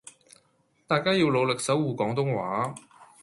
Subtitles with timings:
[0.87, 2.73] 大家要努力守謢廣東話